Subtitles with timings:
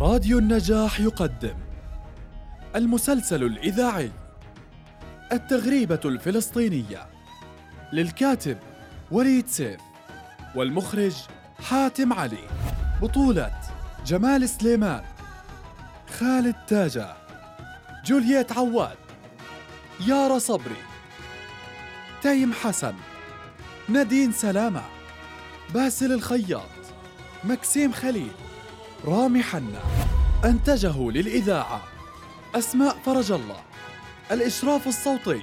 [0.00, 1.54] راديو النجاح يقدم
[2.76, 4.10] المسلسل الإذاعي
[5.32, 7.06] التغريبة الفلسطينية
[7.92, 8.58] للكاتب
[9.10, 9.80] وليد سيف
[10.54, 11.14] والمخرج
[11.68, 12.48] حاتم علي
[13.02, 13.52] بطولة
[14.06, 15.04] جمال سليمان
[16.18, 17.16] خالد تاجة
[18.04, 18.98] جولييت عواد
[20.06, 20.82] يارا صبري
[22.22, 22.94] تيم حسن
[23.88, 24.82] نادين سلامة
[25.74, 26.70] باسل الخياط
[27.44, 28.32] مكسيم خليل.
[29.04, 29.82] رامي حنا
[30.44, 31.82] أنتجه للإذاعة
[32.54, 33.62] أسماء فرج الله
[34.30, 35.42] الإشراف الصوتي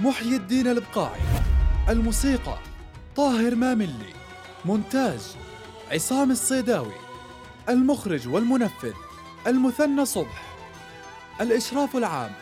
[0.00, 1.20] محيي الدين البقاعي
[1.88, 2.58] الموسيقى
[3.16, 4.12] طاهر ماملي
[4.64, 5.20] مونتاج
[5.90, 6.94] عصام الصيداوي
[7.68, 8.94] المخرج والمنفذ
[9.46, 10.42] المثنى صبح
[11.40, 12.32] الإشراف العام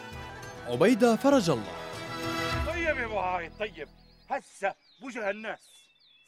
[0.66, 1.76] عبيدة فرج الله.
[2.66, 3.88] طيب يا ابو طيب.
[4.30, 5.58] هسه بوجه الناس.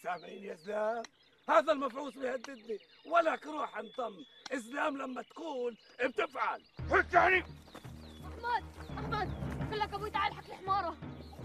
[0.02, 1.02] سامعين يا أسلام؟
[1.48, 6.62] هذا المفعوص بيهددني ولك روح انطم إسلام لما تقول بتفعل.
[6.92, 7.44] هيك يعني؟
[8.24, 8.64] أحمد
[8.98, 9.30] أحمد
[9.70, 10.96] خلك أبوي تعال حكي حماره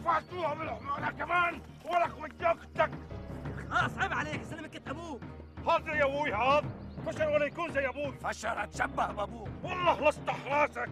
[0.05, 2.91] فاتوها بالحمارة كمان ولك وجاكتك
[3.69, 5.21] خلاص عيب عليك سلمك انت أبوك.
[5.67, 6.69] هذا يا أبوي هذا.
[7.05, 9.49] فشل ولا يكون زي أبوي فشر أتشبه بأبوك.
[9.63, 10.89] والله لصتح راسك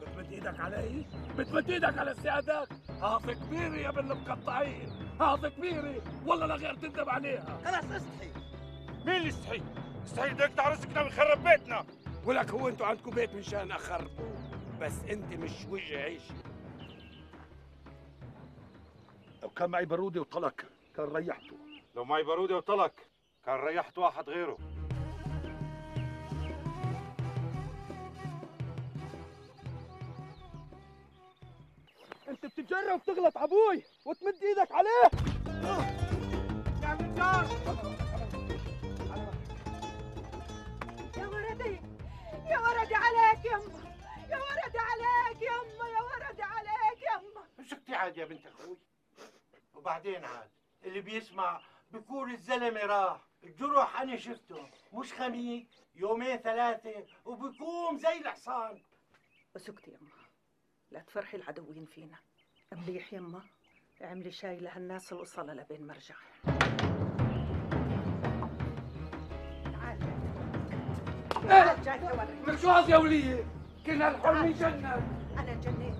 [0.00, 1.06] بتمد إيدك علي؟
[1.38, 2.68] بتمد إيدك على السيادات
[3.02, 5.05] هذا كبيري يا ابن المقطعين.
[5.20, 7.60] هذا كبيري والله لا غير تندم عليها.
[7.64, 8.30] خلاص اصحي
[9.06, 9.62] مين اللي يستحي؟
[10.04, 11.86] يستحي بدك رزقنا ويخرب بيتنا.
[12.24, 14.10] ولك هو أنتوا عندكم بيت مشان اخربه
[14.80, 16.34] بس انت مش وجه عيشي
[19.42, 20.54] لو كان معي بارودة وطلق
[20.96, 21.56] كان ريحته.
[21.94, 22.92] لو معي بارودة وطلق
[23.46, 24.58] كان ريحت واحد غيره.
[32.28, 35.10] انت بتتجرأ وتغلط أبوي وتمد إيدك عليه.
[41.16, 41.80] يا ولدي
[42.46, 43.94] يا ولدي عليك يما
[44.30, 48.76] يا ولدي عليك يما يا ولدي عليك يما مسكتي عاد يا بنت أخوي؟
[49.74, 50.50] وبعدين عاد
[50.84, 51.60] اللي بيسمع
[51.90, 53.20] بيقول الزلمة راح.
[53.44, 58.82] الجروح أنا شفته مش خميس يومين ثلاثة وبيقوم زي الحصان.
[59.54, 60.25] وسكتي يما
[60.96, 62.16] لا تفرحي العدوين فينا.
[62.72, 63.40] مليح يما
[64.04, 65.82] اعملي شاي لهالناس الوصلة لبين
[72.12, 73.44] ولد من شو هذا يا ولية.
[73.86, 74.94] كنا الحلم جنة.
[75.38, 75.96] أنا جنيت.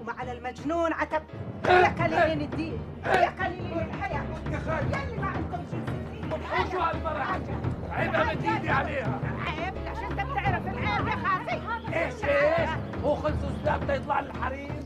[0.00, 1.22] ومع المجنون عتب.
[1.64, 4.24] يا قليلين الدين يا قليلين الحياة.
[4.50, 4.58] يا
[5.02, 5.84] يلي ما عندكم شيء
[6.64, 7.42] في شو هالمرة
[7.90, 11.58] عيب امد ايدي عليها عيب عشان أنت بتعرف العيب يا خالتي؟
[11.98, 14.84] إيش إيش؟ هو خلص سلاب يطلع للحريم.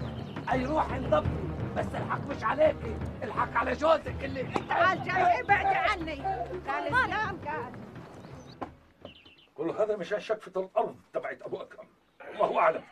[0.52, 6.22] أي روح انضبطي بس الحق مش عليكي الحق على جوزك اللي تعال جاي ابعدي عني.
[6.68, 7.72] قال السلام قال.
[9.54, 11.86] كل هذا مشان شقفة الأرض تبعت أبو أكرم.
[12.34, 12.84] الله أعلم.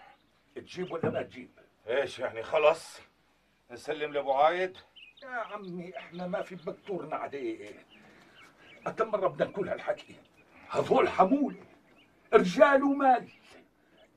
[0.55, 1.51] تجيب ولا ما تجيب؟
[1.89, 3.01] إيش يعني خلص؟
[3.71, 4.77] نسلم لأبو عايد؟
[5.23, 7.71] يا عمي إحنا ما في بكتورنا عليه
[8.99, 10.15] كم مرة بدنا نقول هالحكي.
[10.71, 11.65] هذول حمولة
[12.33, 13.29] رجال ومال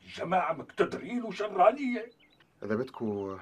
[0.06, 2.10] جماعة مقتدرين وشرانية
[2.64, 3.38] إذا بدكوا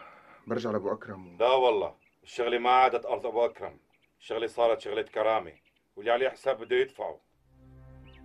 [0.47, 1.27] برجع لأبو أكرم.
[1.27, 1.37] و...
[1.39, 3.79] لا والله الشغلة ما عادت أرض أبو أكرم.
[4.19, 5.53] الشغلة صارت شغلة كرامة
[5.95, 7.19] واللي عليه حساب بده يدفعه.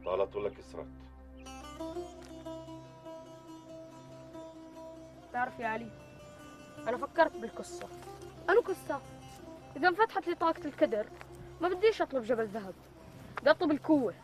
[0.04, 0.88] طالت ولا كسرت.
[5.32, 5.90] تعرف يا علي
[6.88, 7.88] أنا فكرت بالقصة.
[8.50, 9.00] أنا قصة؟
[9.76, 11.06] إذا انفتحت لي طاقة الكدر
[11.60, 12.74] ما بديش أطلب جبل ذهب.
[13.40, 14.14] بدي أطلب القوة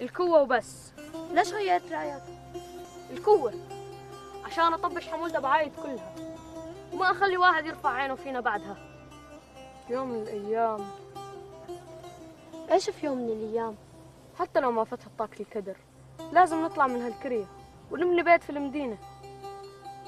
[0.00, 0.92] القوة وبس.
[1.30, 2.43] ليش غيرت رأيك؟
[3.14, 3.54] القوة
[4.44, 6.14] عشان أطبش حمولة ابو عايد كلها
[6.92, 8.76] وما أخلي واحد يرفع عينه فينا بعدها.
[9.90, 10.80] يوم من الأيام.
[12.72, 13.76] إيش في يوم من الأيام؟
[14.38, 15.76] حتى لو ما فتحت طاقة الكدر
[16.32, 17.46] لازم نطلع من هالكرية
[17.90, 18.98] ونبني بيت في المدينة.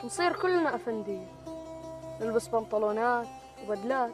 [0.05, 1.27] نصير كلنا أفندية.
[2.21, 3.27] نلبس بنطلونات
[3.63, 4.13] وبدلات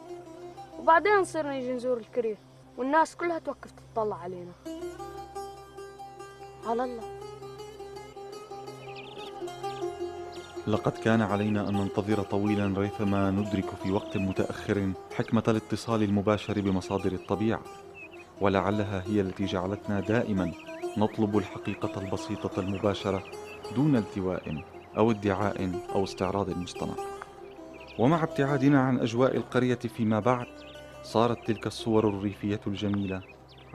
[0.79, 2.37] وبعدين نصير نيجي نزور الكرية
[2.77, 4.51] والناس كلها توقف تطلع علينا.
[6.65, 7.22] على الله.
[10.67, 17.11] لقد كان علينا أن ننتظر طويلا ريثما ندرك في وقت متأخر حكمة الاتصال المباشر بمصادر
[17.11, 17.61] الطبيعة
[18.41, 20.51] ولعلها هي التي جعلتنا دائما
[20.97, 23.23] نطلب الحقيقة البسيطة المباشرة
[23.75, 24.63] دون التواء
[24.97, 26.93] أو ادعاء أو استعراض مصطنع
[27.99, 30.47] ومع ابتعادنا عن أجواء القرية فيما بعد
[31.03, 33.21] صارت تلك الصور الريفية الجميلة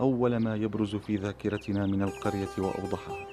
[0.00, 3.26] أول ما يبرز في ذاكرتنا من القرية وأوضحها.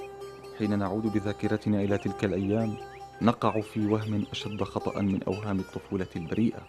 [0.58, 2.76] حين نعود بذاكرتنا إلى تلك الأيام
[3.22, 6.62] نقع في وهم أشد خطأ من أوهام الطفولة البريئة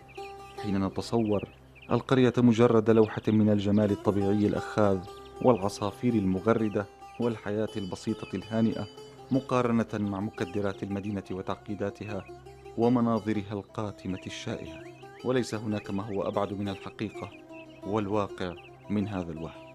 [0.62, 1.48] حين نتصور
[1.90, 4.98] القرية مجرد لوحة من الجمال الطبيعي الأخاذ
[5.42, 6.86] والعصافير المغردة
[7.20, 8.86] والحياة البسيطة الهانئة
[9.30, 12.24] مقارنة مع مكدرات المدينة وتعقيداتها
[12.78, 14.82] ومناظرها القاتمة الشائعة.
[15.24, 17.30] وليس هناك ما هو أبعد من الحقيقة
[17.86, 18.54] والواقع
[18.90, 19.65] من هذا الوهم.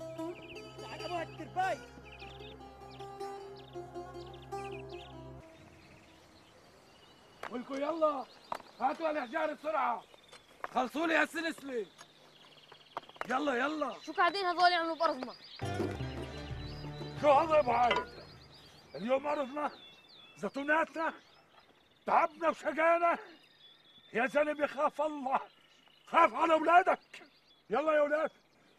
[7.52, 8.26] ولكم يلا.
[8.80, 10.04] هاتوا الحجار بسرعة.
[10.74, 11.86] خلصوا لي هالسلسلة
[13.30, 14.00] يلا يلا.
[14.00, 15.34] شو قاعدين هذول يعملوا بأرضنا
[17.22, 18.06] شو هذا يا أبو عايد؟
[18.96, 19.72] اليوم عرفنا
[20.38, 21.14] زيتوناتنا؟
[22.06, 23.18] تعبنا وشقانا
[24.14, 25.40] يا زلمه خاف الله.
[26.08, 27.24] خاف على أولادك.
[27.70, 28.32] يلا يا أولاد.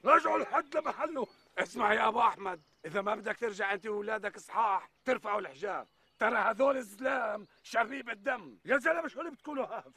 [0.04, 1.26] رجعوا الحد لمحله.
[1.58, 5.88] اسمع يا أبو أحمد إذا ما بدك ترجع أنت وأولادك صحاح ترفعوا الحجاب
[6.22, 8.58] ترى هذول الزلام شريب الدم.
[8.64, 9.92] يا زلمة شو اللي بتقولوا هذا؟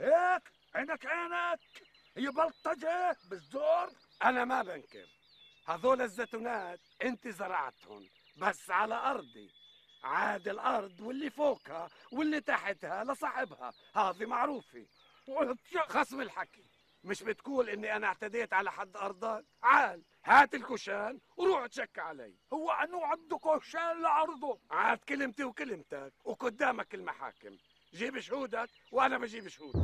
[0.00, 0.42] هيك؟
[0.74, 1.60] عينك عينك؟
[2.16, 3.90] هي بلطجه بالزور
[4.24, 5.06] أنا ما بنكر.
[5.68, 9.50] هذول الزيتونات انت زرعتهم بس على أرضي.
[10.04, 13.72] عاد الأرض واللي فوقها واللي تحتها لصاحبها.
[13.94, 14.86] هذه معروفة.
[15.88, 16.64] خصم الحكي.
[17.04, 22.34] مش بتقول إني أنا اعتديت على حد أرضك؟ عال هات الكوشان وروح تشك علي.
[22.52, 27.56] هو انه عنده كوشان لعرضه عاد كلمتي وكلمتك وقدامك المحاكم.
[27.94, 29.80] جيب شهودك وأنا بجيب شهودك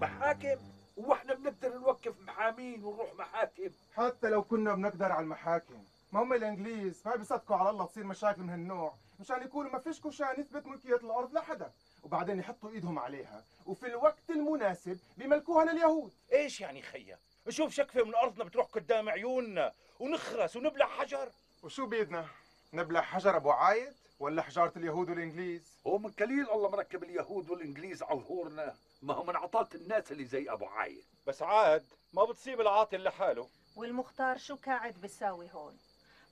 [0.00, 0.58] محاكم؟
[0.96, 3.70] وإحنا بنقدر نوقف محامين ونروح محاكم.
[3.96, 5.84] حتى لو كنا بنقدر على المحاكم.
[6.12, 8.94] ما هم الإنجليز ما بيصدقوا على الله تصير مشاكل من هالنوع.
[9.20, 11.72] مشان يقولوا ما فيش كوشان يثبت ملكية الأرض لحدا
[12.06, 13.44] وبعدين يحطوا إيدهم عليها.
[13.66, 19.72] وفي الوقت المناسب بيملكوها لليهود إيش يعني خيا؟ نشوف شكفة من أرضنا بتروح قدام عيوننا
[20.00, 21.28] ونخرس ونبلع حجر.
[21.62, 22.26] وشو بيدنا؟
[22.72, 28.02] نبلع حجر أبو عايد ولا حجارة اليهود والإنجليز؟ هو من قليل الله مركب اليهود والإنجليز
[28.02, 31.04] على ظهورنا ما هو من عطاة الناس اللي زي أبو عايد.
[31.26, 33.48] بس عاد ما بتصيب العاطل لحاله.
[33.76, 35.76] والمختار شو قاعد بيساوي هون؟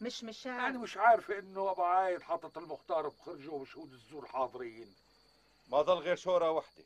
[0.00, 5.03] مش أنا مشان مش عارف إنه أبو عايد حاطط المختار بخرجه وشهود الزور حاضرين.
[5.68, 6.84] ما ضل غير شورى وحدة.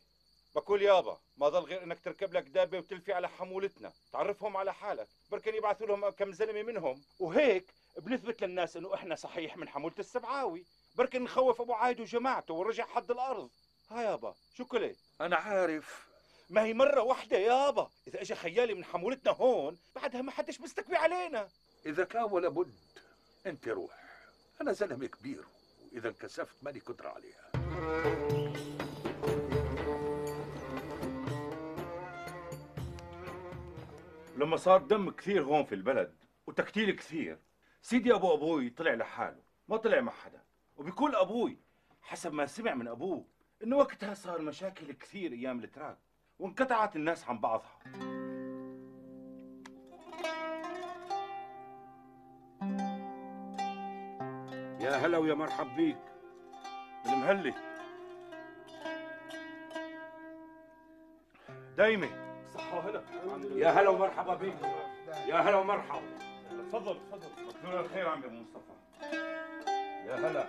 [0.55, 3.93] بقول يابا ما ضل غير إنك تركب لك دابة وتلفي على حمولتنا.
[4.13, 5.09] تعرفهم على حالك.
[5.31, 7.03] بركن يبعثوا لهم كم زلمة منهم.
[7.19, 10.65] وهيك بنثبت للناس إنه إحنا صحيح من حمولة السبعاوي.
[10.97, 13.51] بركن نخوف أبو عايد وجماعته ورجع حد الأرض.
[13.91, 16.09] ها يابا شو كلي أنا عارف.
[16.51, 20.97] ما هي مرة واحدة يابا إذا إجا خيالي من حمولتنا هون بعدها ما حدش مستكبي
[20.97, 21.49] علينا.
[21.87, 22.75] إذا كان ولا بد
[23.47, 23.93] أنت روح.
[24.61, 25.45] أنا زلمة كبير
[25.93, 27.48] وإذا انكسفت ماني قدر عليها.
[34.37, 36.15] لما صار دم كثير هون في البلد
[36.47, 37.39] وتكتيل كثير
[37.83, 40.43] سيدي أبو أبوي طلع لحاله ما طلع مع حدا.
[40.77, 41.59] وبيقول أبوي
[42.03, 43.25] حسب ما سمع من أبوه
[43.63, 45.99] إنه وقتها صار مشاكل كثير أيام التراك
[46.39, 47.79] وانقطعت الناس عن بعضها.
[54.81, 55.99] يا هلا ويا مرحب بيك.
[57.13, 57.55] المهلي.
[61.77, 62.09] دايمة
[62.55, 63.03] صحة هلا
[63.57, 64.55] يا هلا ومرحبا بيك
[65.27, 66.19] يا هلا ومرحبا.
[66.69, 67.47] تفضل تفضل.
[67.47, 68.73] مكتوب الخير عمي ابو مصطفى.
[70.07, 70.49] يا هلا.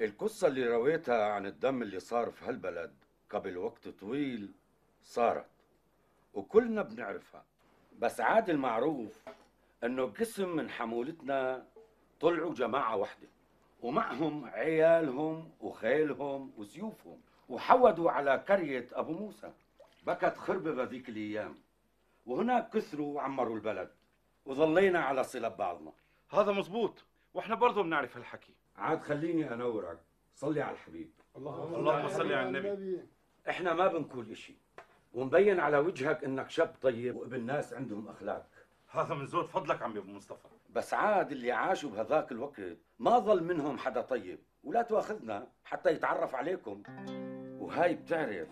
[0.00, 2.94] القصة اللي رويتها عن الدم اللي صار في هالبلد
[3.30, 4.54] قبل وقت طويل
[5.02, 5.50] صارت
[6.34, 7.44] وكلنا بنعرفها.
[7.98, 9.22] بس عاد المعروف
[9.84, 11.66] إنه قسم من حمولتنا
[12.20, 13.28] طلعوا جماعة واحدة
[13.82, 19.52] ومعهم عيالهم وخيلهم وسيوفهم وحودوا على قرية أبو موسى.
[20.06, 21.54] بكت خربة بذيك الأيام
[22.26, 23.90] وهناك كثروا وعمروا البلد
[24.46, 25.92] وظلينا على صلة ببعضنا
[26.30, 28.54] هذا مزبوط وإحنا برضه بنعرف هالحكي.
[28.76, 29.98] عاد خليني أنورك
[30.34, 31.10] صلي على الحبيب.
[31.36, 33.02] اللهم صل على النبي.
[33.48, 34.56] إحنا ما بنقول إشي.
[35.12, 37.16] ومبين على وجهك إنك شاب طيب.
[37.16, 38.46] وابن ناس عندهم أخلاق.
[38.90, 40.48] هذا من زود فضلك عمي أبو مصطفى.
[40.70, 42.60] بس عاد اللي عاشوا بهذاك الوقت
[42.98, 44.38] ما ظل منهم حدا طيب.
[44.64, 46.82] ولا تواخذنا حتى يتعرف عليكم.
[47.60, 48.48] وهاي بتعرف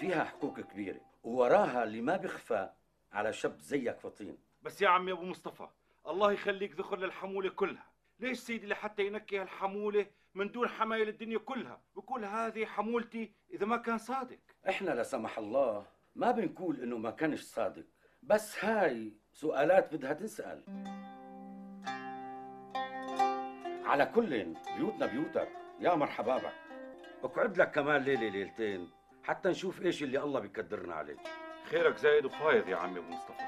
[0.00, 1.00] فيها حقوق كبيرة.
[1.24, 2.68] ووراها اللي ما بيخفى
[3.12, 4.38] على شاب زيك فطين.
[4.62, 5.68] بس يا عمي أبو مصطفى
[6.06, 7.86] الله يخليك ذخر للحمولة كلها.
[8.20, 11.80] ليش سيدي لحتى ينكي هالحمولة من دون حمايل الدنيا كلها.
[11.96, 14.38] بقول هذه حمولتي إذا ما كان صادق.
[14.68, 15.86] إحنا لا سمح الله
[16.16, 17.84] ما بنقول إنه ما كانش صادق.
[18.22, 20.62] بس هاي سؤالات بدها تنسأل.
[23.84, 25.48] على كل بيوتنا بيوتك.
[25.80, 26.52] يا مرحبا بك.
[27.24, 28.90] اقعد لك كمان ليلة ليلتين
[29.22, 31.16] حتى نشوف إيش اللي الله بيقدرنا عليه.
[31.64, 33.42] خيرك زايد وفايض يا عمي أبو مصطفى.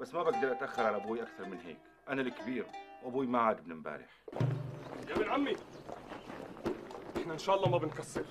[0.00, 1.78] بس ما بقدر أتأخر على أبوي أكثر من هيك.
[2.08, 2.66] أنا الكبير
[3.02, 4.22] وابوي ما عاد من امبارح.
[5.08, 5.56] يا ابن عمي.
[7.16, 8.24] إحنا إن شاء الله ما بنكسر.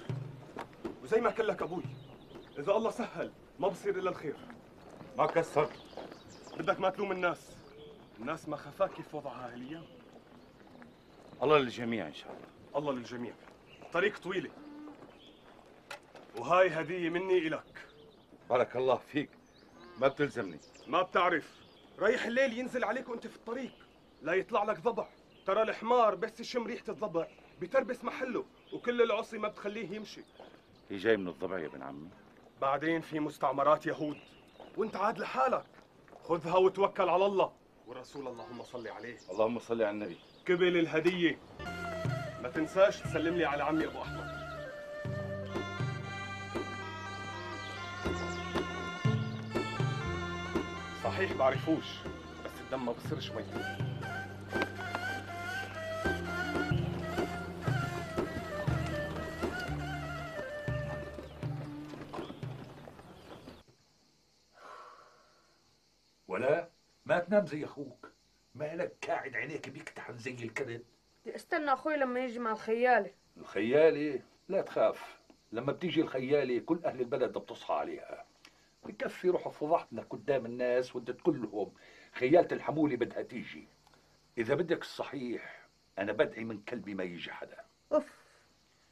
[1.04, 1.84] وزي ما قال لك أبوي
[2.60, 4.36] إذا الله سهل ما بصير إلا الخير.
[5.18, 5.72] ما كسرت.
[6.60, 7.58] بدك ما تلوم الناس.
[8.20, 9.86] الناس ما خفاك كيف وضعها هالأيام.
[11.44, 12.48] الله للجميع إن شاء الله.
[12.76, 13.34] الله للجميع.
[13.94, 14.52] طريق طويلة.
[16.38, 17.88] وهاي هدية مني إلك.
[18.50, 19.30] بارك الله فيك.
[20.00, 20.60] ما بتلزمني.
[20.88, 21.56] ما بتعرف.
[22.00, 23.72] رايح الليل ينزل عليك وأنت في الطريق.
[24.22, 25.08] لا يطلع لك ضبع.
[25.46, 27.28] ترى الحمار بس يشم ريحة الضبع
[27.62, 30.22] بتربس محله وكل العصي ما بتخليه يمشي.
[30.90, 32.10] هي جاي من الضبع يا ابن عمي.
[32.62, 34.18] بعدين في مستعمرات يهود
[34.78, 35.66] وانت عاد لحالك.
[36.24, 37.52] خذها وتوكل على الله.
[37.88, 39.18] والرسول اللهم صل عليه.
[39.32, 40.18] اللهم صل على النبي.
[40.50, 41.40] قبل الهدية.
[42.42, 44.42] ما تنساش تسلم لي على عمي أبو أحمد.
[51.04, 51.86] صحيح بعرفوش
[52.46, 53.46] بس الدم ما بصيرش ميت
[67.42, 68.12] تنام زي أخوك.
[68.56, 70.84] مالك قاعد عينيك بيكتحن زي الكرد
[71.28, 73.12] استنى أخوي لما يجي مع الخيالة.
[73.38, 75.20] الخيالة؟ لا تخاف.
[75.52, 78.26] لما بتيجي الخيالة كل أهل البلد بتصحى عليها.
[78.84, 81.74] بكفي روح فضحتنا قدام الناس وانت تقول لهم
[82.12, 83.68] خيالة الحمولة بدها تيجي.
[84.38, 85.68] إذا بدك الصحيح
[86.00, 87.66] أنا بدعي من كلبي ما يجي حدا.
[87.92, 88.18] أوف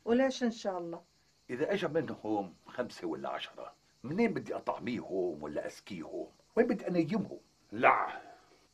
[0.05, 1.01] وليش إن شاء الله؟
[1.49, 7.39] إذا أجا منهم خمسة ولا عشرة منين بدي أطعميهم ولا أسكيهم وين بدي أنيمهم؟
[7.71, 8.28] لا.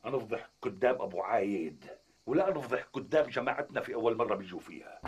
[0.06, 1.84] أنفضح قدام أبو عايد
[2.26, 5.00] ولا أنفضح قدام جماعتنا في أول مرة بيجوا فيها.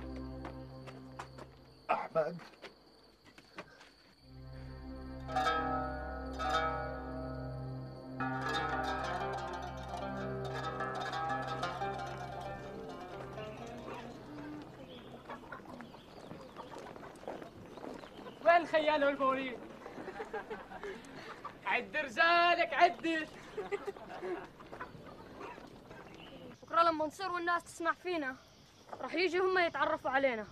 [1.91, 2.37] أحمد.
[18.45, 19.57] وين الخيال والمولين
[21.67, 23.29] عد رجالك عد.
[26.79, 28.37] بكره لما نصير والناس تسمع فينا
[29.01, 30.47] راح يجي هم يتعرفوا علينا.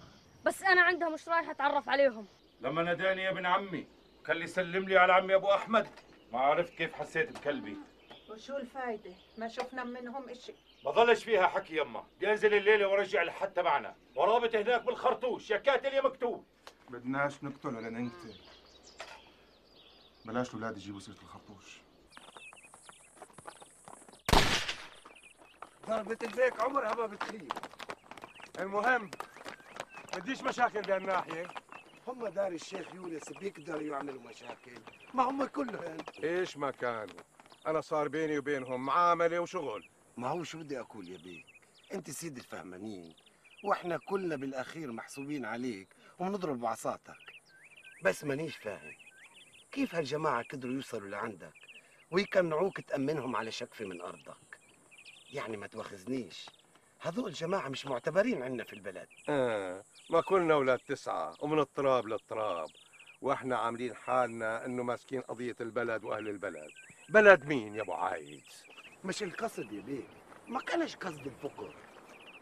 [0.45, 2.27] بس أنا عندها مش رايح أتعرف عليهم؟
[2.61, 3.87] لما ناداني يا ابن عمي
[4.27, 5.89] كان لي يسلم لي على عمي أبو أحمد.
[6.33, 7.77] ما عرفت كيف حسيت بكلبي.
[8.31, 10.55] وشو الفايدة؟ ما شفنا منهم إشي.
[10.85, 13.95] ما ظلش فيها حكي يما بدي أنزل الليلة وأرجع لحد تبعنا.
[14.17, 15.51] ورابط هناك بالخرطوش.
[15.51, 16.45] يا كاتل يا مكتوب.
[16.89, 18.35] بدناش نقتل ولا ننقتل
[20.25, 21.81] بلاش الأولاد يجيبوا سيرة الخرطوش.
[25.89, 27.53] ضربة البيك عمرها ما بتخيب
[28.59, 29.11] المهم
[30.17, 31.49] بديش مشاكل بهالناحية.
[32.07, 34.81] هم دار الشيخ يونس بيقدروا يعملوا مشاكل.
[35.15, 37.21] ما هم كلهم إيش ما كانوا.
[37.67, 39.89] أنا صار بيني وبينهم معاملة وشغل.
[40.17, 41.47] ما هو شو بدي أقول يا بيك؟
[41.95, 43.15] أنت سيد الفهمانين
[43.65, 45.89] وإحنا كلنا بالأخير محسوبين عليك
[46.19, 47.33] وبنضرب بعصاتك.
[48.03, 48.95] بس مانيش فاهم.
[49.73, 51.55] كيف هالجماعة قدروا يوصلوا لعندك
[52.11, 54.46] ويقنعوك تأمنهم على شقفة من أرضك؟
[55.33, 56.47] يعني ما تواخذنيش.
[57.01, 59.09] هذول جماعة مش معتبرين عنا في البلد.
[59.29, 62.69] آه ما كلنا أولاد تسعة ومن التراب للتراب.
[63.23, 66.71] وإحنا عاملين حالنا إنه ماسكين قضية البلد وأهل البلد.
[67.09, 68.45] بلد مين يا أبو عايد
[69.05, 70.09] مش القصد يا بيك
[70.49, 71.75] ما كانش قصد الفقر.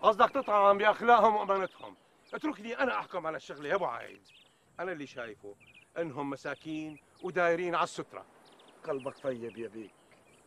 [0.03, 1.97] قصدك تطعن بأخلاقهم وأمانتهم.
[2.35, 4.23] اتركني أنا أحكم على الشغلة يا أبو عايد
[4.81, 5.55] أنا اللي شايفه
[5.99, 8.27] إنهم مساكين ودايرين على السترة.
[8.85, 9.91] قلبك طيب يا بيك.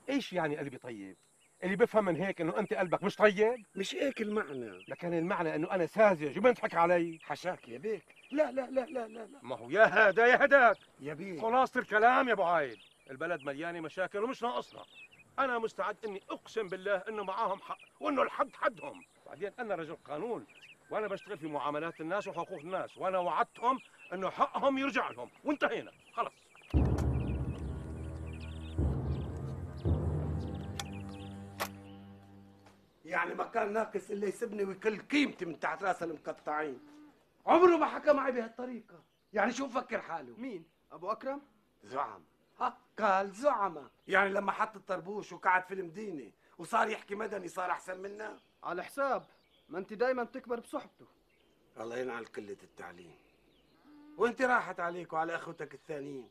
[0.09, 1.17] إيش يعني قلبي طيب؟
[1.63, 4.85] اللي بفهم من هيك إنه أنت قلبك مش طيب؟ مش هيك المعنى.
[4.87, 7.19] لكن المعنى إنه أنا ساذج وبنضحك علي.
[7.23, 8.03] حشاك يا بيك.
[8.31, 9.39] لا لا لا لا لا, لا.
[9.41, 11.41] ما هو يا هذا يا هداك يا بيك.
[11.41, 12.77] خلاصة الكلام يا أبو عايد.
[13.11, 14.81] البلد مليانة مشاكل ومش ناقصنا.
[15.39, 19.03] أنا مستعد إني أقسم بالله إنه معاهم حق وإنه الحد حدهم.
[19.25, 20.45] بعدين أنا رجل قانون
[20.89, 23.79] وأنا بشتغل في معاملات الناس وحقوق الناس وأنا وعدتهم
[24.13, 25.29] إنه حقهم يرجع لهم.
[25.43, 25.91] وانتهينا.
[26.13, 26.33] خلص
[33.07, 36.79] يعني ما كان ناقص الا يسبني ويكل قيمتي من تحت رأس المقطعين.
[37.45, 39.03] عمره ما حكى معي بهالطريقة.
[39.33, 41.41] يعني شو مفكر حاله؟ مين؟ أبو أكرم؟
[41.83, 42.23] زعم.
[42.59, 47.99] ها قال زعمة يعني لما حط الطربوش وقعد في المدينة وصار يحكي مدني صار أحسن
[47.99, 49.23] منا؟ على حساب.
[49.69, 51.07] ما أنت دايما تكبر بصحبته.
[51.79, 53.15] الله ينعل قلة التعليم.
[54.17, 56.29] وأنت راحت عليك وعلى أخوتك الثانيين.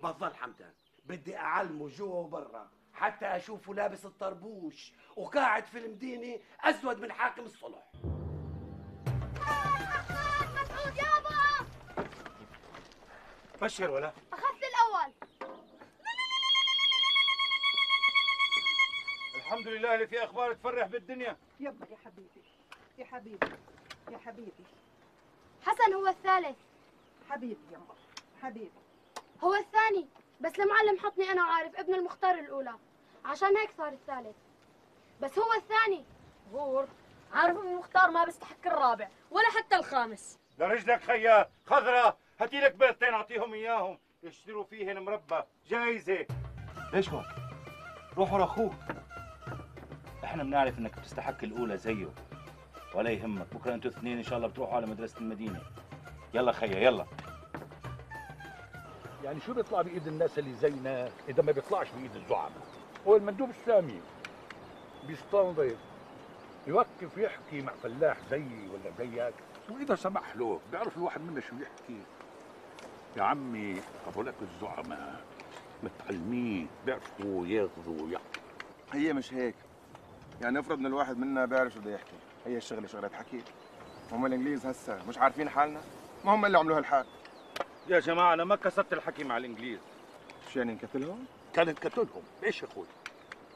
[0.00, 0.72] بفضل حمدان.
[1.04, 2.70] بدي أعلمه جوا وبرا.
[2.98, 7.92] حتى أشوفه لابس الطربوش وقاعد في المدينة أسود من حاكم الصلح.
[10.54, 11.66] مسعود يابا
[13.62, 15.12] بشر ولا؟ أخذت الأول.
[19.34, 21.36] الحمد لله اللي في أخبار تفرح بالدنيا.
[21.60, 22.42] يبا يا حبيبي
[22.98, 23.46] يا حبيبي
[24.10, 24.64] يا حبيبي.
[25.62, 26.56] حسن هو الثالث.
[27.30, 27.94] حبيبي يما
[28.42, 28.72] حبيبي.
[29.44, 30.08] هو الثاني.
[30.40, 32.74] بس المعلم حطني أنا عارف ابن المختار الأولى.
[33.24, 34.36] عشان هيك صار الثالث.
[35.20, 36.04] بس هو الثاني.
[36.52, 36.88] غور
[37.32, 40.38] عارف ابن المختار ما بيستحق الرابع ولا حتى الخامس.
[40.58, 42.16] لرجلك خيا خضرة.
[42.40, 43.98] هاتي لك بيضتين أعطيهم إياهم.
[44.22, 45.42] يشتروا فيهن مربى.
[45.68, 46.26] جايزة.
[46.92, 47.26] ليش هيك؟
[48.16, 48.72] روحوا لاخوك
[50.24, 52.08] إحنا بنعرف إنك بتستحق الأولى زيه.
[52.94, 53.54] ولا يهمك.
[53.54, 55.60] بكرة أنتوا اثنين إن شاء الله بتروحوا على مدرسة المدينة.
[56.34, 57.06] يلا خيا يلا.
[59.24, 64.00] يعني شو بيطلع بإيد الناس اللي زينا إذا ما بيطلعش بإيد الزعماء؟ هو المندوب السامي.
[65.06, 65.76] بيستنظر
[66.66, 69.34] يوقف يحكي مع فلاح زيي ولا زيك.
[69.70, 72.02] وإذا سمح له بيعرف الواحد منا شو يحكي.
[73.16, 75.24] يا عمي هذولك الزعماء
[75.82, 78.42] متعلمين بيعرفوا ياخذوا ويعطوا.
[78.92, 79.54] هي مش هيك.
[80.42, 82.16] يعني افرض إن الواحد منا بيعرف شو بده يحكي.
[82.46, 83.42] هي الشغلة شغلة حكي.
[84.12, 85.80] هم الإنجليز هسه مش عارفين حالنا.
[86.24, 87.06] ما هم اللي عملوا هالحال.
[87.88, 89.80] يا جماعة أنا ما كسرت الحكي مع الإنجليز.
[90.52, 91.24] شو يعني نكتلهم؟
[91.58, 92.86] كانت قتلهم ليش يا أخوي؟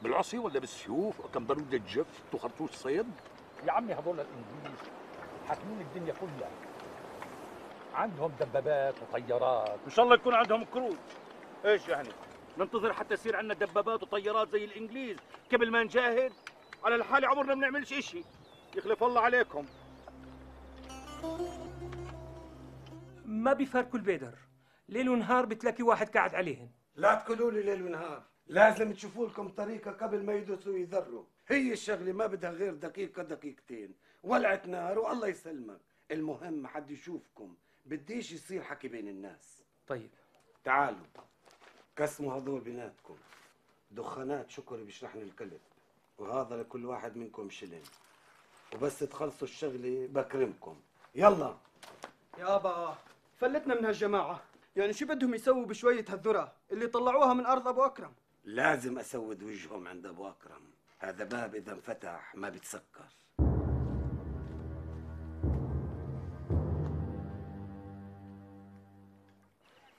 [0.01, 3.11] بالعصي ولا بالسيوف؟ وكم ضرورة جفت وخرطوش صيد؟
[3.67, 4.79] يا عمي هذول الإنجليز
[5.47, 6.51] حاكمين الدنيا كلها.
[7.93, 9.79] عندهم دبابات وطيارات.
[9.85, 10.95] إن شاء الله يكون عندهم كروز
[11.65, 12.09] إيش يعني؟
[12.57, 15.17] ننتظر حتى يصير عندنا دبابات وطيارات زي الإنجليز.
[15.53, 16.33] قبل ما نجاهد
[16.83, 18.23] على الحالة عمرنا ما بنعملش إشي
[18.75, 19.65] يخلف الله عليكم.
[23.25, 24.35] ما بيفارقوا البيدر.
[24.89, 28.23] ليل ونهار بتلاقي واحد قاعد عليهن لا تقولوا لي ليل ونهار.
[28.47, 33.93] لازم تشوفوا لكم طريقة قبل ما يدوسوا ويذروا هي الشغلة ما بدها غير دقيقة دقيقتين.
[34.23, 35.79] ولعت نار والله يسلمك.
[36.11, 37.55] المهم حد يشوفكم.
[37.85, 39.63] بديش يصير حكي بين الناس.
[39.87, 40.09] طيب.
[40.63, 41.05] تعالوا.
[41.97, 43.17] قسموا هذول بيناتكم
[43.91, 45.59] دخانات شكري بيشرحني الكلب.
[46.17, 47.81] وهذا لكل واحد منكم شلن
[48.75, 50.81] وبس تخلصوا الشغلة بكرمكم.
[51.15, 51.57] يلا.
[52.37, 52.97] يابا
[53.39, 54.43] فلتنا من هالجماعة.
[54.75, 58.13] يعني شو بدهم يسووا بشوية هالذرة؟ اللي طلعوها من أرض أبو أكرم.
[58.43, 60.61] لازم أسود وجههم عند أبو أكرم.
[60.99, 63.05] هذا باب إذا انفتح ما بتسكر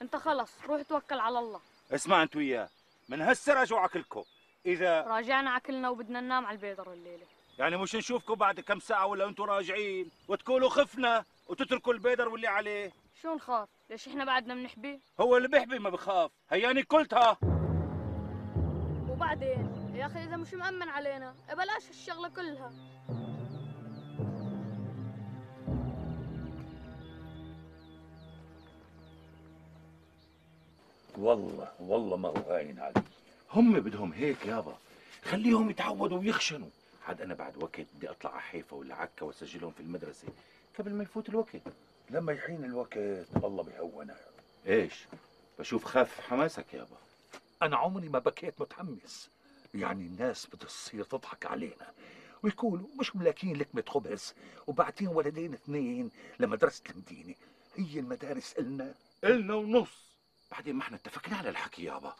[0.01, 1.61] انت خلص روح توكل على الله.
[1.91, 2.69] اسمع أنت وياه
[3.09, 4.23] من هسه راجعوا عكلكم
[4.65, 7.25] إذا راجعنا عكلنا وبدنا ننام على البيدر الليلة
[7.59, 12.91] يعني مش نشوفكم بعد كم ساعة ولا أنتوا راجعين؟ وتقولوا خفنا وتتركوا البيدر واللي عليه.
[13.21, 16.31] شو نخاف؟ ليش إحنا بعدنا بنحبي هو اللي بيحبي ما بخاف.
[16.49, 17.37] هياني قلتها.
[19.09, 22.71] وبعدين؟ يا أخي إذا مش مأمن علينا بلاش الشغلة كلها.
[31.17, 33.03] والله والله ما هو هاين علي.
[33.51, 34.77] هم بدهم هيك يابا.
[35.23, 36.69] خليهم يتعودوا ويخشنوا.
[37.07, 40.27] عاد أنا بعد وقت بدي أطلع على حيفا ولا عكا وأسجلهم في المدرسة
[40.79, 41.61] قبل ما يفوت الوقت.
[42.09, 42.97] لما يحين الوقت
[43.43, 44.19] الله بيهونها
[44.67, 44.93] إيش؟
[45.59, 46.97] بشوف خاف حماسك يابا
[47.61, 49.29] أنا عمري ما بكيت متحمس.
[49.73, 51.93] يعني الناس بتصير تضحك علينا.
[52.43, 54.33] ويقولوا مش ملاكين لكمة خبز
[54.67, 57.35] وبعتين ولدين اثنين لمدرسة المدينة.
[57.75, 58.93] هي المدارس إلنا.
[59.23, 60.05] إلنا ونص.
[60.51, 62.15] بعدين ما إحنا اتفقنا على الحكي يابا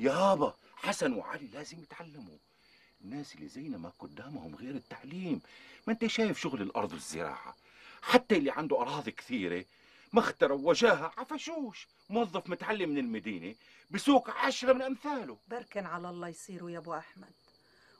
[0.00, 2.38] يابا حسن وعلي لازم يتعلموا.
[3.04, 5.40] الناس اللي زينا ما قدامهم غير التعليم.
[5.86, 7.56] ما أنت شايف شغل الأرض والزراعة.
[8.02, 9.64] حتى اللي عنده أراضي كثيرة
[10.12, 13.54] مخترة وجاهة عفشوش موظف متعلم من المدينة
[13.90, 15.38] بسوق عشرة من أمثاله.
[15.48, 17.32] بركن على الله يصيروا يا أبو أحمد.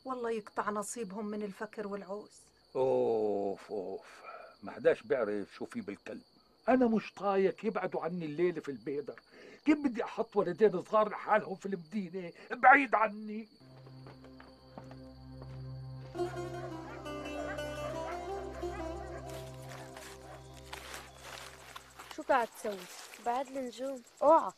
[0.04, 2.30] والله يقطع نصيبهم من الفكر والعوز.
[2.76, 4.06] أوف أوف.
[4.62, 6.22] ما حداش بيعرف شو في بالكلب.
[6.68, 9.20] أنا مش طايق يبعدوا عني الليلة في البيدر.
[9.66, 13.48] كيف بدي أحط ولدين صغار لحالهم في المدينة؟ بعيد عني.
[22.30, 22.78] قاعد تسوي؟
[23.26, 24.52] بعد النجوم اوعى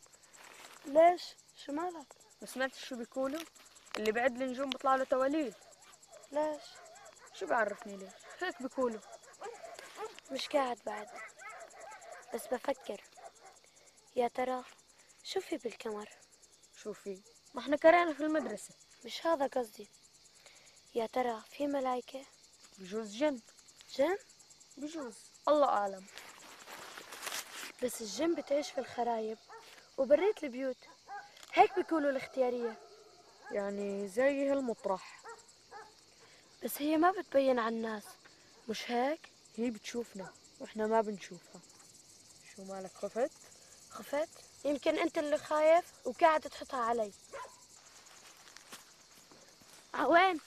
[0.85, 1.21] ليش؟
[1.65, 2.07] شو مالك؟
[2.41, 3.41] ما سمعتش شو بيقولوا؟
[3.97, 5.53] اللي بعد النجوم بيطلع له تواليد
[6.31, 6.61] ليش؟
[7.33, 8.99] شو بعرفني ليش؟ هيك بيقولوا
[10.31, 11.07] مش قاعد بعد
[12.33, 13.01] بس بفكر
[14.15, 14.63] يا ترى
[15.23, 16.09] شو في بالكمر
[16.77, 17.21] شو في؟
[17.53, 18.73] ما إحنا قرينا في المدرسة
[19.05, 19.87] مش هذا قصدي
[20.95, 22.25] يا ترى في ملايكة
[22.77, 23.39] بجوز جن
[23.95, 24.17] جن
[24.77, 25.15] بجوز
[25.47, 26.05] الله أعلم
[27.83, 29.37] بس الجن بتعيش في الخرايب
[29.97, 30.77] وبريت البيوت
[31.53, 32.77] هيك بيقولوا الاختيارية
[33.51, 35.21] يعني زي هالمطرح
[36.63, 38.03] بس هي ما بتبين على الناس
[38.69, 39.19] مش هيك؟
[39.55, 41.61] هي بتشوفنا وإحنا ما بنشوفها
[42.55, 43.31] شو مالك خفت؟
[43.89, 44.29] خفت؟
[44.65, 47.11] يمكن أنت اللي خايف وقاعد تحطها علي
[50.05, 50.39] وين؟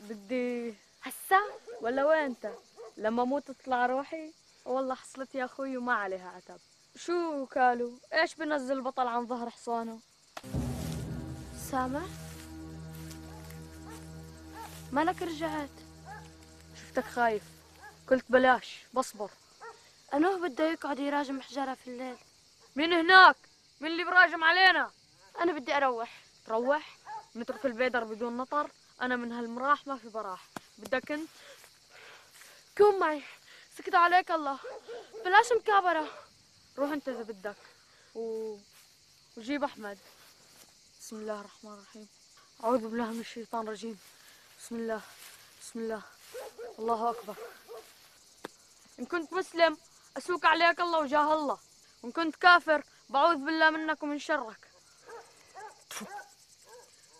[0.00, 1.40] بدي هسا
[1.80, 2.52] ولا وين أنت؟
[2.96, 4.32] لما موت تطلع روحي
[4.64, 6.60] والله حصلت يا أخوي وما عليها عتب
[6.96, 10.00] شو كالو؟ إيش بنزل البطل عن ظهر حصانه؟
[11.70, 12.02] سامع
[14.92, 15.70] مالك رجعت.
[16.76, 17.42] شفتك خايف.
[18.10, 19.30] قلت بلاش بصبر.
[20.14, 22.16] أنوه بده يقعد يراجم حجارة في الليل.
[22.76, 23.36] مين هناك؟
[23.80, 24.90] مين اللي براجم علينا؟
[25.40, 26.20] أنا بدي أروح.
[26.46, 26.96] تروح
[27.36, 28.70] نترك البيدر بدون نطر.
[29.02, 30.48] أنا من هالمراح ما في براح.
[30.78, 31.28] بدك أنت؟
[32.78, 33.22] كون معي.
[33.78, 34.58] سكت عليك الله.
[35.24, 36.27] بلاش مكابرة.
[36.78, 37.56] روح انت إذا بدك.
[38.14, 38.56] و...
[39.36, 39.98] وجيب أحمد.
[41.00, 42.08] بسم الله الرحمن الرحيم.
[42.64, 43.98] أعوذ بالله من الشيطان الرجيم.
[44.60, 45.02] بسم الله.
[45.62, 46.02] بسم الله.
[46.78, 47.36] الله أكبر.
[48.98, 49.78] إن كنت مسلم
[50.16, 51.58] أسوق عليك الله وجاه الله.
[52.02, 54.68] وإن كنت كافر بعوذ بالله منك ومن شرك.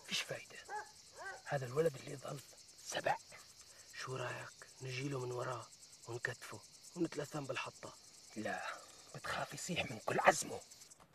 [0.07, 0.59] فيش فايدة.
[1.45, 2.39] هذا الولد اللي ظل
[2.85, 3.17] سبع.
[3.99, 4.49] شو رأيك؟
[4.81, 5.65] نجيله من وراه
[6.07, 6.59] ونكتفه
[6.95, 7.93] ونتلثم بالحطة.
[8.35, 8.88] لا.
[9.15, 10.59] بتخاف يصيح من كل عزمه.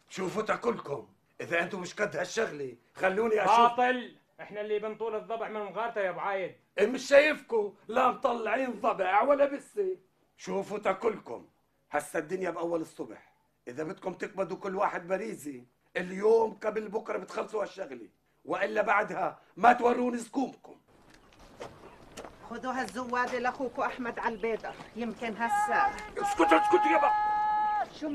[0.09, 1.09] شوفوا تاكلكم.
[1.41, 3.57] إذا أنتم مش قد هالشغلة خلوني أشوف.
[3.57, 4.17] باطل!
[4.41, 6.55] إحنا اللي بنطول الضبع من مغارته يا أبو عايد.
[6.81, 9.97] مش شايفكم لا مطلعين ضبع ولا بسة.
[10.37, 11.49] شوفوا تاكلكم.
[11.91, 13.33] هسا الدنيا بأول الصبح.
[13.69, 15.65] إذا بدكم تقبضوا كل واحد بريزي
[15.97, 18.09] اليوم قبل بكرة بتخلصوا هالشغلة.
[18.45, 20.77] وإلا بعدها ما توروني سكوبكم.
[22.51, 25.97] خذوا هالزوادة لاخوكم أحمد على البيدر يمكن هسا.
[26.19, 27.34] اسكت اسكت يابا
[27.99, 28.09] شو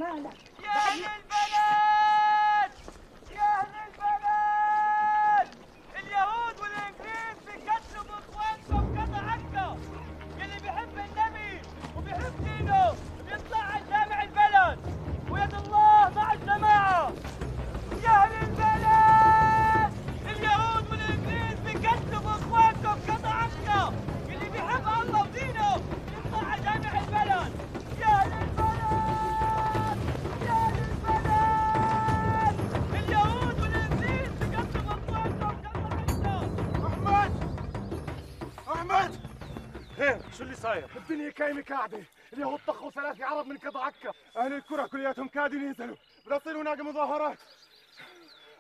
[41.40, 44.14] الدنيا كايمة قاعدة اليهود طخوا ثلاثة عرب من قطع عكا.
[44.38, 45.96] أهل الكرة كلياتهم كادوا ينزلوا.
[46.26, 47.38] بدها تصير هناك مظاهرات.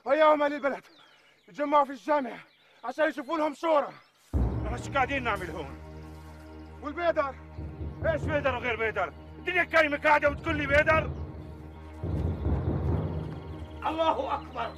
[0.06, 0.84] وياهم أهل البلد
[1.48, 2.38] يتجمعوا في الجامع
[2.84, 3.94] عشان يشوفوا لهم شورى.
[4.66, 5.80] إحنا شو قاعدين نعمل هون؟
[6.84, 7.36] والبيدر؟
[8.06, 11.12] إيش بيدر وغير بيدر؟ الدنيا كايمة قاعدة وتقول لي بيدر؟
[13.88, 14.74] الله أكبر.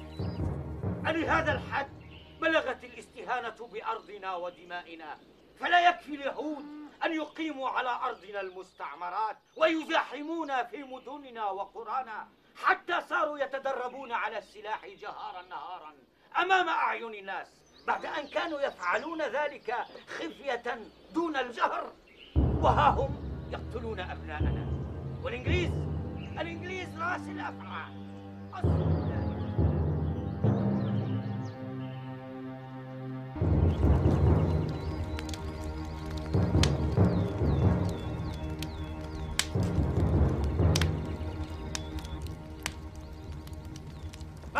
[1.06, 2.02] ألهذا الحد
[2.40, 5.18] بلغت الاستهانة بأرضنا ودمائنا.
[5.60, 14.12] فلا يكفي اليهود أن يقيموا على أرضنا المستعمرات ويزاحمونا في مدننا وقرانا حتى صاروا يتدربون
[14.12, 15.94] على السلاح جهارا نهارا
[16.38, 17.46] أمام أعين الناس
[17.86, 19.74] بعد أن كانوا يفعلون ذلك
[20.18, 20.78] خفية
[21.14, 21.92] دون الجهر.
[22.36, 24.66] وها هم يقتلون أبناءنا.
[25.24, 25.70] والإنجليز
[26.40, 27.92] الإنجليز رأس الأفعال.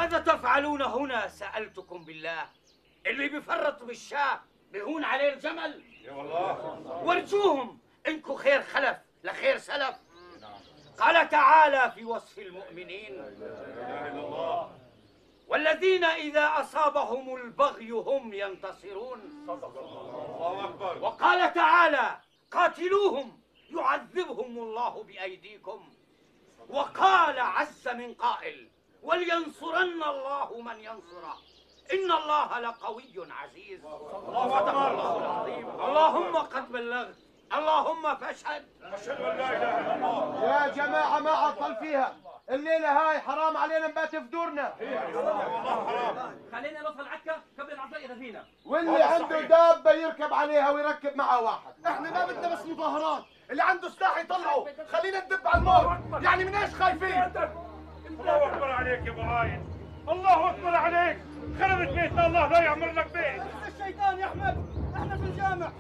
[0.02, 2.48] ماذا تفعلون هنا؟ سألتكم بالله.
[3.06, 4.40] اللي بيفرط بالشاة
[4.72, 5.82] بيهون عليه الجمل.
[6.02, 7.02] يا والله.
[7.04, 9.96] وارجوهم انكو خير خلف لخير سلف.
[10.98, 13.24] قال تعالى في وصف المؤمنين
[15.48, 19.20] والذين إذا أصابهم البغي هم ينتصرون.
[19.48, 25.92] الله وقال تعالى قاتلوهم يعذبهم الله بأيديكم.
[26.68, 28.68] وقال عز من قائل
[29.02, 31.36] ولينصرن الله من ينصره
[31.92, 33.12] إن الله لقوي
[33.42, 33.84] عزيز.
[33.84, 34.90] الله أكبر.
[34.90, 37.16] الله العظيم اللهم قد بلغت
[37.54, 38.64] اللهم فاشهد.
[38.82, 40.44] أشهد أن لا إله إلا الله.
[40.44, 42.16] يا جماعة ما عطل فيها.
[42.50, 44.74] الليلة هاي حرام علينا نبات في دورنا
[46.52, 48.44] خلينا نوصل عكا قبل العصر إذا فينا.
[48.66, 51.86] واللي عنده دابة يركب عليها ويركب معها واحد.
[51.86, 53.24] إحنا ما بدنا بس مظاهرات.
[53.50, 54.66] اللي عنده سلاح يطلعه.
[54.92, 56.22] خلينا ندب على الموت.
[56.22, 57.32] يعني من إيش خايفين؟
[58.20, 59.60] الله أكبر عليك يا ابو عايد
[60.08, 61.18] الله أكبر عليك.
[61.60, 63.42] خربت بيتنا الله لا يعمر لك بيت.
[63.68, 65.72] الشيطان يا أحمد إحنا في الجامع.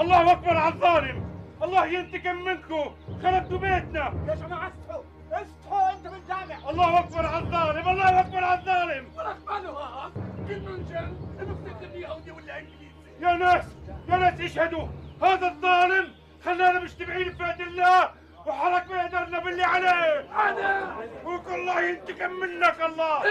[0.00, 1.32] الله أكبر على الظالم.
[1.62, 2.94] الله ينتقم منكم.
[3.22, 4.12] خربتوا بيتنا.
[4.28, 6.70] يا جماعة استحوا استحوا انت في الجامع.
[6.70, 7.88] الله أكبر على الظالم.
[7.88, 9.06] الله أكبر على الظالم.
[9.16, 10.10] ولك مالها
[10.48, 12.92] كل رجال المقتل يهودي ولا إنجليزي.
[13.20, 13.64] يا ناس
[14.08, 14.86] يا ناس اشهدوا.
[15.22, 16.08] هذا الظالم
[16.44, 18.21] خلانا مجتمعين في يد الله.
[18.46, 20.48] وحرك بيدرنا باللي عليه.
[20.48, 23.24] أنا وكل الله ينتقم منك الله.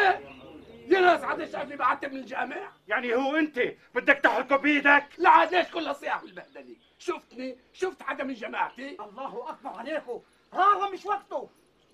[0.87, 3.59] يا ناس عاد شايفني بعت من الجامع؟ يعني هو أنت
[3.95, 9.49] بدك تحرقه بإيدك؟ لا عاد ليش كل صياح والبهدلة شفتني؟ شفت حدا من جماعتي؟ الله
[9.49, 10.21] أكبر عليكم.
[10.53, 11.49] هذا مش وقته.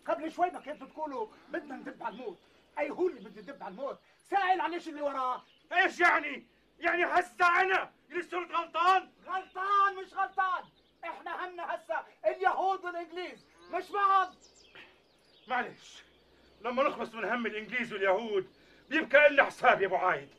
[0.08, 2.40] قبل شوي ما كنتوا تقولوا بدنا ندب على الموت.
[2.80, 4.00] أي هو اللي بده يدب على الموت؟
[4.30, 6.48] سائل عن إيش اللي وراه؟ إيش يعني؟
[6.80, 10.64] يعني هسه أنا اللي صرت غلطان؟ غلطان مش غلطان.
[11.04, 14.34] إحنا همنا هسه اليهود والإنجليز مش بعض.
[15.48, 16.04] معلش
[16.62, 18.48] لما نخلص من هم الإنجليز واليهود
[18.90, 20.30] بيبقى لنا حساب يا أبو عايد.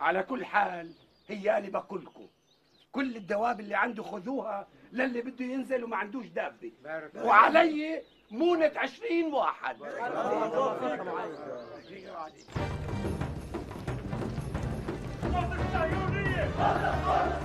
[0.00, 0.92] على كل حال
[1.28, 2.28] هي أنا بقولكم
[2.92, 6.72] كل الدواب اللي عنده خذوها للي بده ينزل وما عندوش دابة
[7.16, 9.82] وعلي مونة عشرين واحد.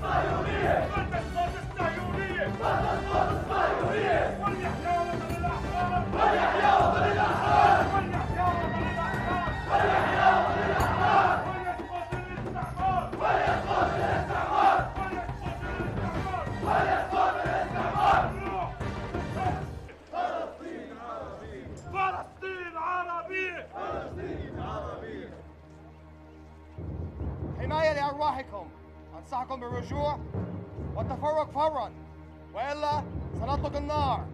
[0.03, 0.87] عربية
[27.59, 28.67] حماية لأرواحكم.
[29.17, 30.17] أنصحكم بالرجوع
[31.45, 32.06] فورا.
[32.57, 33.03] وإلا
[33.39, 34.25] سنطلق النار.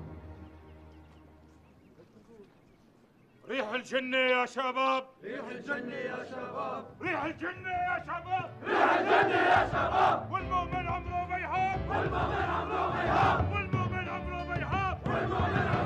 [3.50, 5.04] ريح الجنة يا شباب.
[5.24, 6.86] ريح الجنة يا شباب.
[7.02, 8.50] ريح الجنة يا شباب.
[8.64, 10.32] ريح الجنة يا شباب.
[10.32, 15.83] والمؤمن عمره ما يهاب والمؤمن عمره ما يهاب والمؤمن عمره ما يهاب والمؤمن عمره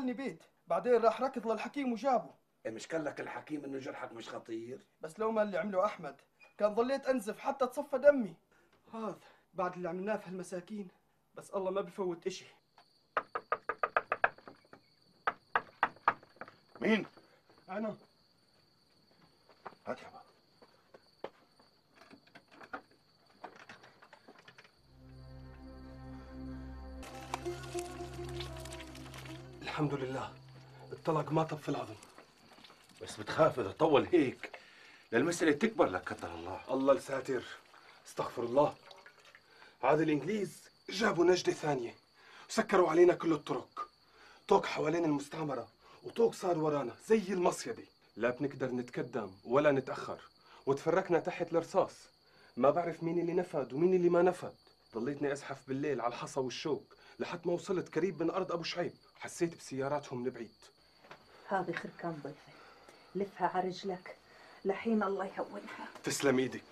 [0.00, 0.42] دخلني بيت.
[0.66, 2.34] بعدين راح ركض للحكيم وجابه.
[2.66, 6.20] مش قال لك الحكيم إنه جرحك مش خطير؟ بس لو ما اللي عمله أحمد
[6.58, 8.34] كان ظليت أنزف حتى تصفى دمي.
[8.94, 9.18] هذا
[9.54, 10.88] بعد اللي عملناه في هالمساكين.
[11.34, 12.44] بس الله ما بفوت إشي.
[16.80, 17.06] مين؟
[17.68, 17.96] أنا.
[19.86, 20.19] هات يابا
[29.80, 30.32] الحمد لله.
[30.92, 31.94] الطلق ما طب في العظم.
[33.02, 34.50] بس بتخاف إذا طول هيك.
[35.12, 36.60] للمسألة تكبر لك قدر الله.
[36.70, 37.42] الله الساتر
[38.08, 38.74] استغفر الله.
[39.82, 41.94] عاد الإنجليز جابوا نجدة ثانية.
[42.48, 43.88] وسكروا علينا كل الطرق.
[44.48, 45.68] طوق حوالين المستعمرة
[46.02, 47.84] وطوق صار ورانا زي المصيدة
[48.16, 50.18] لا بنقدر نتقدم ولا نتأخر.
[50.66, 51.94] وتفركنا تحت الرصاص.
[52.56, 54.54] ما بعرف مين اللي نفد ومين اللي ما نفد.
[54.94, 56.96] ضليتني أزحف بالليل على الحصى والشوك.
[57.20, 58.92] لحد ما وصلت قريب من أرض أبو شعيب.
[59.20, 60.54] حسيت بسياراتهم من بعيد
[61.48, 62.52] هذه خركان ضيفة
[63.14, 64.16] لفها على رجلك.
[64.64, 65.88] لحين الله يهونها.
[66.04, 66.62] تسلم إيدك.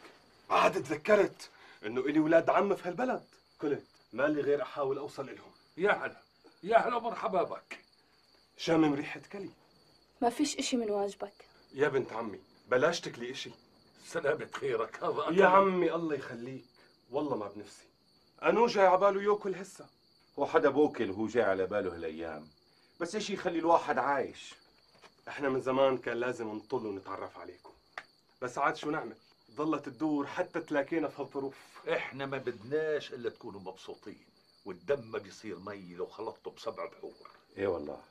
[0.51, 1.51] عاد تذكرت
[1.87, 3.25] إنه إلي ولاد عم في هالبلد.
[3.61, 6.23] قلت ما لي غير أحاول أوصل لهم يا هلا.
[6.63, 7.79] يا هلا مرحبا بك.
[8.57, 9.51] شامم ريحة كلي.
[10.23, 11.45] ما فيش إشي من واجبك.
[11.75, 13.51] يا بنت عمي بلاش تكلي إشي.
[14.07, 15.05] سلامة خيرك.
[15.05, 15.47] هذا يا.
[15.47, 16.65] عمي الله يخليك.
[17.11, 17.85] والله ما بنفسي.
[18.43, 19.98] انو جاي عباله ياكل هسه.
[20.39, 22.49] هو حدا بوكل وهو جاي على باله هالأيام.
[23.01, 24.55] بس إيش يخلي الواحد عايش؟
[25.29, 27.73] إحنا من زمان كان لازم نطل ونتعرف عليكم.
[28.43, 29.17] بس عاد شو نعمل؟
[29.55, 31.57] ظلت تدور حتى تلاقينا في هالظروف.
[31.89, 34.27] إحنا ما بدناش إلا تكونوا مبسوطين
[34.65, 37.31] والدم ما بيصير مي لو خلطته بسبع بحور.
[37.57, 38.03] إيه والله.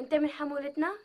[0.00, 0.96] أنت من حمولتنا؟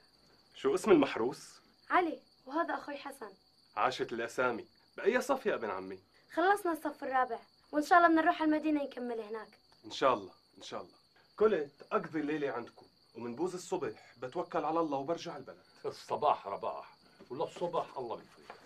[0.55, 3.29] شو اسم المحروس؟ علي وهذا أخوي حسن.
[3.75, 4.65] عاشت الأسامي.
[4.97, 5.99] بأي صف يا ابن عمي؟
[6.33, 7.39] خلصنا الصف الرابع
[7.71, 9.64] وإن شاء الله بدنا نروح على المدينة نكمل هناك.
[9.85, 10.95] إن شاء الله إن شاء الله.
[11.37, 15.63] قلت أقضي الليلة عندكم ومن بوز الصبح بتوكل على الله وبرجع البلد.
[15.85, 16.95] الصباح رباح
[17.29, 18.57] وللصبح الله بيفرج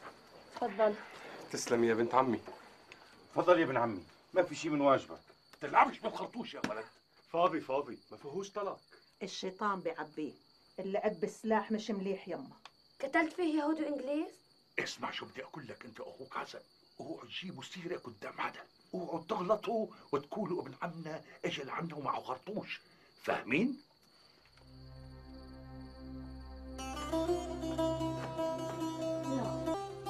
[0.56, 0.96] تفضل.
[1.52, 2.42] تسلم يا بنت عمي.
[3.34, 4.04] تفضل يا ابن عمي
[4.34, 5.22] ما في شيء من واجبك.
[5.62, 6.86] تلعبش بالخرطوش يا ولد.
[7.32, 8.00] فاضي فاضي.
[8.12, 8.80] ما فيهوش طلاق.
[9.24, 10.34] الشيطان بيعبيه.
[10.80, 12.58] اللعب بالسلاح مش مليح يما.
[13.02, 14.32] قتلت فيه يهود وإنجليز؟
[14.80, 16.60] اسمع شو بدي أقول لك أنت أخوك حسن
[17.00, 22.82] اوعوا تجيبوا سيره قدام حدا اوعوا تغلطوا وتقولوا ابن عمنا اجى لعنا ومعه خرطوش
[23.24, 23.78] فاهمين؟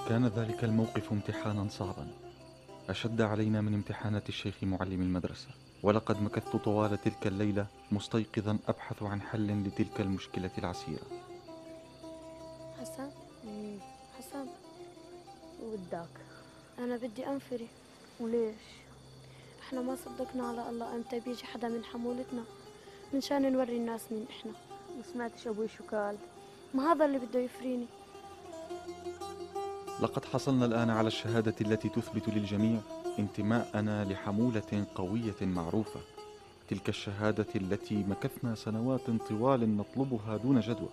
[0.09, 2.07] كان ذلك الموقف امتحانا صعبا.
[2.89, 5.49] أشد علينا من امتحانات الشيخ معلم المدرسة.
[5.83, 11.05] ولقد مكثت طوال تلك الليلة مستيقظا أبحث عن حل لتلك المشكلة العسيرة.
[12.79, 13.11] حسن؟
[14.17, 14.45] حسن.
[15.63, 16.15] ودك
[16.79, 17.67] أنا بدي أنفري.
[18.19, 18.55] وليش؟
[19.61, 22.43] إحنا ما صدقنا على الله إمتى بيجي حدا من حمولتنا
[23.13, 24.51] من شأن نوري الناس مين إحنا.
[24.97, 26.17] ما سمعتش أبوي شو قال؟
[26.73, 27.85] ما هذا اللي بده يفريني.
[30.01, 32.79] لقد حصلنا الآن على الشهادة التي تثبت للجميع
[33.19, 35.99] انتماءنا لحمولة قوية معروفة.
[36.69, 40.89] تلك الشهادة التي مكثنا سنوات طوال نطلبها دون جدوى.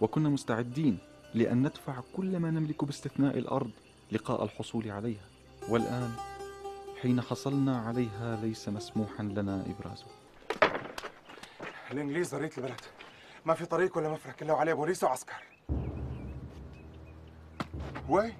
[0.00, 0.98] وكنا مستعدين
[1.34, 3.70] لأن ندفع كل ما نملك باستثناء الأرض
[4.12, 5.26] لقاء الحصول عليها.
[5.68, 6.10] والآن
[7.02, 10.06] حين حصلنا عليها ليس مسموحا لنا إبرازه
[11.90, 12.80] الإنجليز ضريت البلد.
[13.46, 15.42] ما في طريق ولا مفرق إلا وعليه بوليس وعسكر.
[18.08, 18.34] وين؟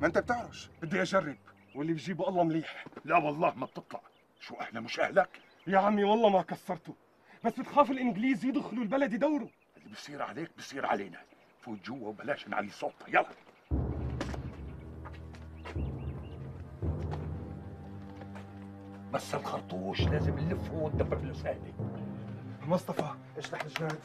[0.00, 1.36] ما أنت بتعرش؟ بدي أجرب.
[1.74, 2.86] واللي بجيبه الله مليح.
[3.04, 4.00] لا والله ما بتطلع.
[4.40, 5.28] شو أهلا مش اهلك
[5.66, 6.94] يا عمي والله ما كسرته.
[7.44, 9.48] بس بتخاف الإنجليز يدخلوا البلد يدوروا.
[9.76, 11.18] اللي بصير عليك بصير علينا.
[11.60, 13.45] فوت جوا وبلاش نعلي صوتنا يلا.
[19.12, 21.72] بس الخرطوش لازم نلفه وندبر له سهله
[22.68, 23.04] مصطفى
[23.38, 23.98] اشلح الجناد